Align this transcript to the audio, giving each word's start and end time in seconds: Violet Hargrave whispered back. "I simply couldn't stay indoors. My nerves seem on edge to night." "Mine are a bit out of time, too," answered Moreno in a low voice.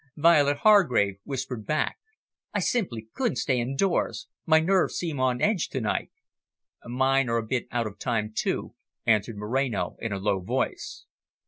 Violet 0.17 0.57
Hargrave 0.63 1.19
whispered 1.25 1.67
back. 1.67 1.99
"I 2.55 2.59
simply 2.59 3.09
couldn't 3.13 3.35
stay 3.35 3.59
indoors. 3.59 4.27
My 4.47 4.59
nerves 4.59 4.95
seem 4.95 5.19
on 5.19 5.39
edge 5.43 5.69
to 5.69 5.79
night." 5.79 6.09
"Mine 6.83 7.29
are 7.29 7.37
a 7.37 7.43
bit 7.45 7.67
out 7.69 7.85
of 7.85 7.99
time, 7.99 8.33
too," 8.35 8.73
answered 9.05 9.37
Moreno 9.37 9.97
in 9.99 10.11
a 10.11 10.17
low 10.17 10.39
voice. 10.39 11.05